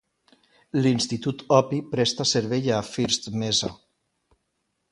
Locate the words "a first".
2.79-3.29